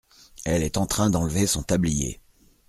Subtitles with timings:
[0.45, 2.19] Elle est en train d’enlever son tablier.